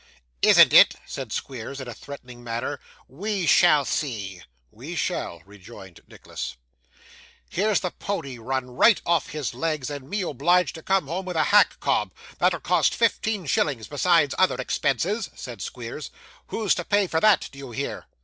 'Isn't 0.41 0.73
it?' 0.73 0.95
said 1.05 1.31
Squeers 1.31 1.79
in 1.79 1.87
a 1.87 1.93
threatening 1.93 2.43
manner. 2.43 2.79
'We 3.07 3.45
shall 3.45 3.85
see!' 3.85 4.41
'We 4.71 4.95
shall,' 4.95 5.43
rejoined 5.45 5.99
Nicholas. 6.07 6.55
'Here's 7.51 7.81
the 7.81 7.91
pony 7.91 8.39
run 8.39 8.71
right 8.71 8.99
off 9.05 9.29
his 9.29 9.53
legs, 9.53 9.91
and 9.91 10.09
me 10.09 10.21
obliged 10.23 10.73
to 10.73 10.81
come 10.81 11.05
home 11.05 11.25
with 11.25 11.37
a 11.37 11.43
hack 11.53 11.79
cob, 11.79 12.13
that'll 12.39 12.59
cost 12.61 12.95
fifteen 12.95 13.45
shillings 13.45 13.87
besides 13.87 14.33
other 14.39 14.55
expenses,' 14.55 15.29
said 15.35 15.61
Squeers; 15.61 16.09
'who's 16.47 16.73
to 16.73 16.83
pay 16.83 17.05
for 17.05 17.19
that, 17.19 17.47
do 17.51 17.59
you 17.59 17.69
hear? 17.69 18.07